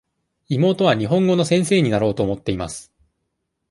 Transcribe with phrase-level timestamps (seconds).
[0.49, 2.91] 妹は日本語の先生になろうと思っています。